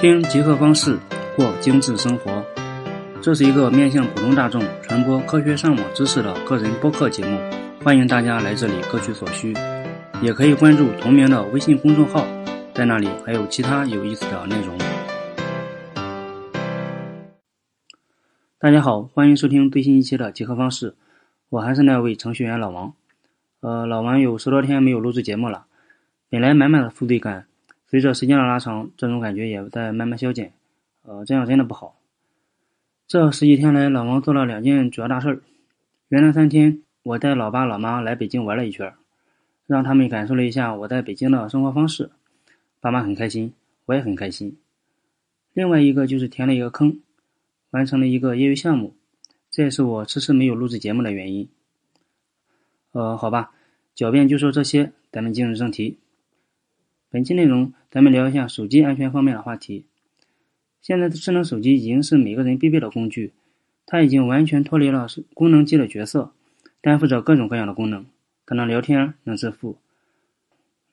[0.00, 0.96] 听极客方式
[1.34, 2.40] 过精致生活，
[3.20, 7.36] 这是一个面向普通大众传播科学上网知识的个人播客节目，
[7.82, 9.52] 欢迎大家来这里各取所需，
[10.22, 12.24] 也可以关注同名的微信公众号，
[12.72, 14.78] 在那里还有其他有意思的内容。
[18.60, 20.94] 大家好，欢迎收听最新一期的极客方式，
[21.48, 22.94] 我还是那位程序员老王。
[23.62, 25.66] 呃，老王有十多天没有录制节目了，
[26.30, 27.47] 本来满满的负罪感。
[27.90, 30.52] 随着时间的拉长，这种感觉也在慢慢消减。
[31.02, 31.98] 呃，这样真的不好。
[33.06, 35.40] 这十几天来，老王做了两件主要大事儿。
[36.08, 38.92] 元旦三天，我带老爸老妈来北京玩了一圈，
[39.66, 42.10] 让他们感受了一下我在北京的生活方式。
[42.80, 43.54] 爸妈很开心，
[43.86, 44.58] 我也很开心。
[45.54, 47.00] 另外一个就是填了一个坑，
[47.70, 48.94] 完成了一个业余项目，
[49.50, 51.48] 这也是我迟迟没有录制节目的原因。
[52.92, 53.52] 呃，好吧，
[53.96, 55.98] 狡辩就说这些，咱们进入正题。
[57.10, 59.86] 本期内容，咱们聊一下手机安全方面的话题。
[60.82, 63.32] 现在的智能手机已经是每个人必备的工具，
[63.86, 66.32] 它已经完全脱离了功能机的角色，
[66.82, 68.04] 担负着各种各样的功能。
[68.44, 69.78] 可能聊天，能支付。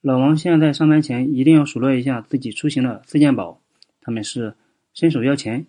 [0.00, 3.60] 老王现在上班前一定要数落一下自己出行的四件宝，
[4.00, 4.54] 他们是
[4.92, 5.64] 伸手要钱、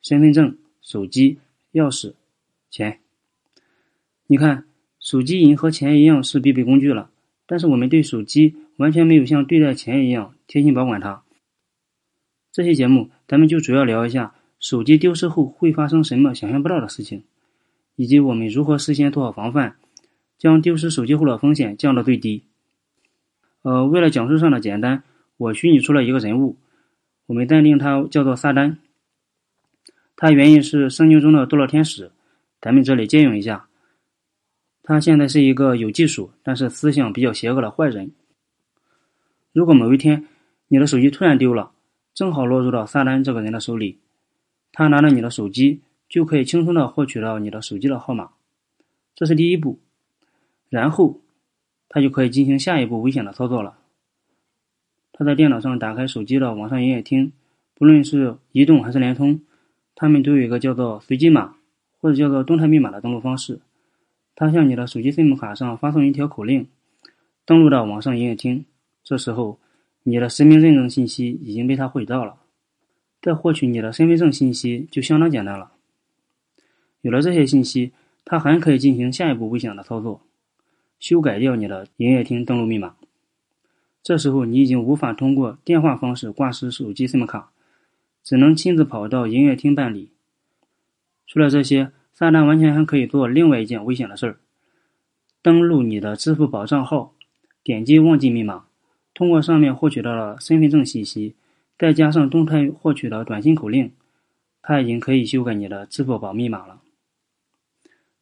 [0.00, 1.38] 身份证、手机、
[1.72, 2.14] 钥匙、
[2.70, 3.00] 钱。
[4.28, 4.66] 你看，
[5.00, 7.10] 手机已经和钱一样是必备工具了，
[7.44, 8.54] 但是我们对手机。
[8.82, 11.22] 完全没有像对待钱一样贴心保管它。
[12.50, 17.22] 这期节目咱们就主要聊一下手机丢失后会发生什么想象不到的事情，
[17.94, 19.76] 以及我们如何事先做好防范，
[20.36, 22.42] 将丢失手机后的风险降到最低。
[23.62, 25.04] 呃，为了讲述上的简单，
[25.36, 26.56] 我虚拟出了一个人物，
[27.26, 28.78] 我们暂定他叫做撒旦。
[30.16, 32.10] 他原意是圣经中的堕落天使，
[32.60, 33.68] 咱们这里借用一下。
[34.82, 38.10] 他现在是一个有技术但是思想比较邪恶的坏人。
[39.52, 40.26] 如果某一天
[40.68, 41.72] 你的手机突然丢了，
[42.14, 43.98] 正好落入到撒旦这个人的手里，
[44.72, 48.30] 他拿着你的手机就可以轻松的获取到你的手机的号码，
[49.14, 49.80] 这是第一步。
[50.70, 51.20] 然后
[51.88, 53.78] 他就可以进行下一步危险的操作了。
[55.12, 57.32] 他在电脑上打开手机的网上营业厅，
[57.74, 59.42] 不论是移动还是联通，
[59.94, 61.56] 他们都有一个叫做随机码
[61.98, 63.60] 或者叫做动态密码的登录方式。
[64.34, 66.66] 他向你的手机 SIM 卡上发送一条口令，
[67.44, 68.64] 登录到网上营业厅。
[69.04, 69.58] 这时候，
[70.04, 72.36] 你的实名认证信息已经被他获取到了，
[73.20, 75.72] 再获取你的身份证信息就相当简单了。
[77.00, 77.92] 有了这些信息，
[78.24, 80.22] 他还可以进行下一步危险的操作，
[81.00, 82.94] 修改掉你的营业厅登录密码。
[84.02, 87.52] 这时候，你已经无法通过电话方式挂失手机 SIM 卡，
[88.22, 90.10] 只能亲自跑到营业厅办理。
[91.26, 94.38] 除了这些，撒旦完全还可以做另外一件危险的事儿：
[95.40, 97.14] 登录你的支付宝账号，
[97.64, 98.66] 点击忘记密码。
[99.22, 101.36] 通过上面获取到了身份证信息，
[101.78, 103.92] 再加上动态获取的短信口令，
[104.60, 106.80] 他已经可以修改你的支付宝密码了。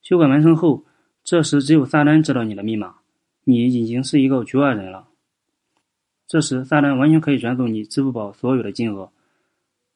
[0.02, 0.84] 修改完成后，
[1.24, 2.96] 这时只有撒旦知道你的密码，
[3.44, 5.08] 你已经是一个局外人了。
[6.26, 9.10] 这时撒旦完全可以转走你支付宝所有的金额。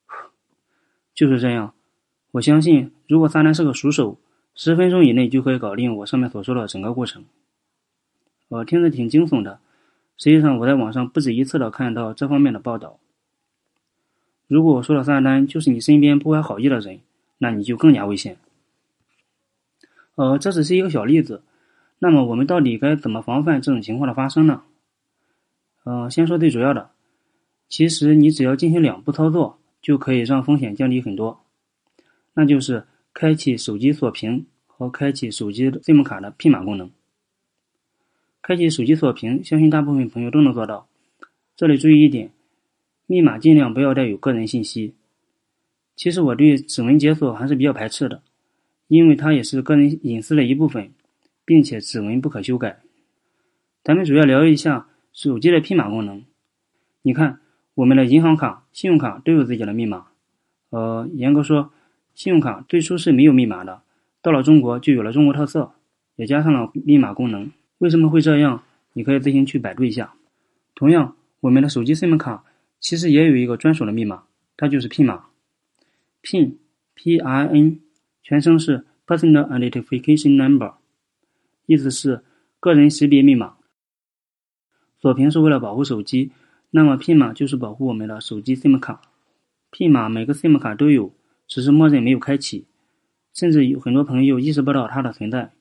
[1.15, 1.75] 就是这样，
[2.31, 4.19] 我相信如果撒旦是个熟手，
[4.54, 7.26] 十分钟以内就可以搞定我上面所说的整个过程。
[8.48, 9.60] 我听着挺惊悚的。
[10.17, 12.99] 实际上，我在网上不止一次的看到这方面的报道。
[14.47, 17.01] 如果我说的撒旦就是你身边不怀好意的人，
[17.39, 18.37] 那你就更加危险。
[20.15, 21.43] 呃，这只是一个小例子。
[21.99, 24.63] 那么，我们到底该怎么防范这种情况的发生呢？
[25.85, 26.91] 呃，先说最主要的，
[27.69, 31.41] 其实你只要进行两步操作，就可以让风险降低很多。
[32.35, 36.91] 那就是开启手机锁屏和开启手机 SIM 卡的 P 码功能。
[38.47, 40.87] 开启手机锁屏，相信大部分朋友都能做到。
[41.56, 42.31] 这里注意一点，
[43.06, 44.93] 密码尽量不要带有个人信息。
[45.97, 48.21] 其实我对指纹解锁还是比较排斥的，
[48.87, 50.93] 因为它也是个人隐私的一部分，
[51.47, 52.81] 并且指纹不可修改。
[53.83, 56.22] 咱们主要聊一下手机的拼码功能。
[57.01, 57.41] 你看，
[57.77, 60.09] 我们的银行卡、信用卡都有自己的密码。
[60.69, 61.72] 呃，严格说，
[62.15, 63.80] 信用卡最初是没有密码的，
[64.21, 65.72] 到了中国就有了中国特色，
[66.16, 67.51] 也加上了密码功能。
[67.78, 68.62] 为什么会这样？
[68.92, 70.15] 你可以自行去百度一下。
[70.74, 72.44] 同样，我们的手机 SIM 卡
[72.80, 74.24] 其实也有一个专属的密码，
[74.56, 75.26] 它就是 PIN 码。
[76.22, 77.80] PIN，P-I-N，
[78.22, 80.74] 全称是 Personal Identification Number，
[81.66, 82.22] 意思是
[82.60, 83.56] 个人识别密码。
[85.00, 86.30] 锁屏是为了保护手机，
[86.71, 89.03] 那么 PIN 码就是保护我们的手机 SIM 卡。
[89.72, 91.12] PIN 码每个 SIM 卡都有，
[91.48, 92.66] 只是默认没有开启，
[93.32, 95.53] 甚至有很多朋友意识不到它的存在。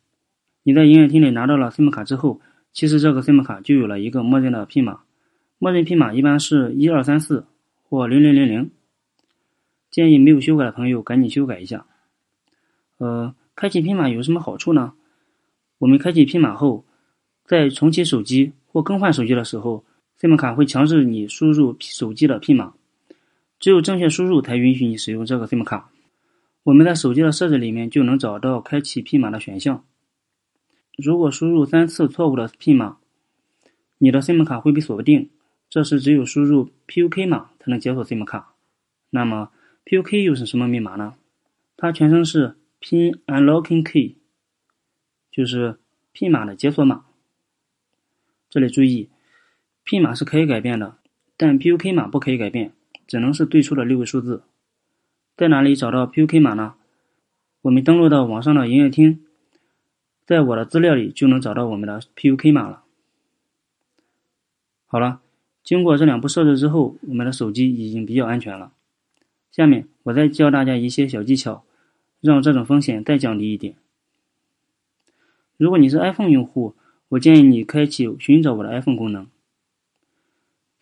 [0.63, 5.01] 你在营业厅里拿到了 SIM 卡之后，其实这个 SIM 卡就有了一个默认的 PIN 码。
[5.59, 7.45] 默认 PIN 码一般是一二三四
[7.83, 8.71] 或零零零零。
[9.91, 11.85] 建议没有修改的朋友赶紧修改一下。
[12.97, 14.93] 呃，开启拼码有什么好处呢？
[15.77, 16.85] 我们开启拼码后，
[17.45, 19.83] 在重启手机或更换手机的时候
[20.17, 22.73] ，SIM 卡会强制你输入手机的拼码，
[23.59, 25.91] 只有正确输入才允许你使用这个 SIM 卡。
[26.63, 29.83] 我们在手机的设置里面就能找到开启拼码的选项。
[30.97, 32.97] 如果输入三次错误的拼码，
[33.97, 35.29] 你的 SIM 卡会被锁定，
[35.69, 38.53] 这时只有输入 PUK 码才能解锁 SIM 卡。
[39.09, 39.51] 那么
[39.85, 41.15] PUK 又是什么密码呢？
[41.75, 44.17] 它全称是 Pin Unlocking Key，
[45.31, 45.79] 就是
[46.13, 47.05] PIN 码的解锁码。
[48.49, 49.09] 这里注意，
[49.83, 50.97] 拼码是可以改变的，
[51.35, 52.71] 但 PUK 码不可以改变，
[53.07, 54.43] 只能是最初的六位数字。
[55.35, 56.75] 在哪里找到 PUK 码呢？
[57.63, 59.25] 我们登录到网上的营业厅，
[60.25, 62.83] 在我的资料里就能找到我们的 PUK 码了。
[64.85, 65.21] 好了，
[65.63, 68.71] 经过这两步设置之后，我们的手机已经比较安全了。
[69.51, 71.63] 下面我再教大家一些小技巧，
[72.21, 73.75] 让这种风险再降低一点。
[75.57, 76.75] 如果你是 iPhone 用户，
[77.09, 79.27] 我建议你开启寻找我的 iPhone 功能。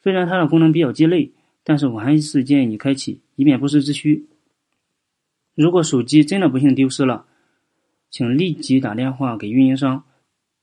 [0.02, 1.32] 虽然它的功能比较鸡肋，
[1.64, 4.26] 但是我还是建议你开启，以免不时之需。
[5.54, 7.26] 如果手机真的不幸丢失了，
[8.12, 10.04] 请立即打电话给运营商，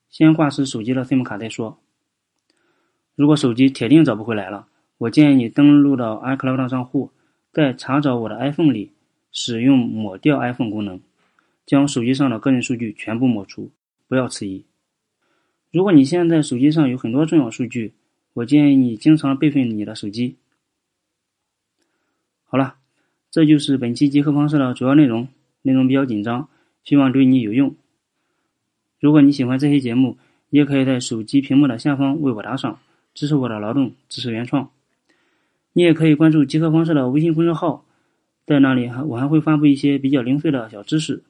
[0.07, 1.79] 先挂失手机的 SIM 卡再说。
[3.15, 4.67] 如果手机铁定找不回来了，
[4.99, 7.11] 我建议你登录到 iCloud 账户。
[7.51, 8.93] 在查找我的 iPhone 里，
[9.31, 11.01] 使用抹掉 iPhone 功能，
[11.65, 13.71] 将手机上的个人数据全部抹除，
[14.07, 14.63] 不要迟疑。
[15.71, 17.95] 如果你现在手机上有很多重要数据，
[18.33, 20.37] 我建议你经常备份你的手机。
[22.43, 22.75] 好了，
[23.31, 25.27] 这就是本期集合方式的主要内容，
[25.63, 26.47] 内容比较紧张，
[26.89, 27.75] 希望对你有用。
[28.99, 30.17] 如果你喜欢这些节目，
[30.49, 32.79] 你也可以在手机屏幕的下方为我打赏，
[33.13, 34.71] 支持我的劳动，支持原创。
[35.73, 37.85] 你也可以关注集合方式的微信公众号，
[38.47, 41.21] 在那里还我还会发布一些比较零碎的小知识。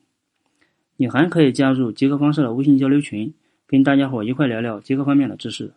[0.96, 3.34] 你还可以加入极客方式的微信交流群，
[3.68, 5.74] 跟大家伙一块聊聊极客方面的知识。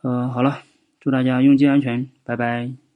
[0.00, 0.62] 呃，好了，
[0.98, 2.87] 祝大家用机安全，拜拜。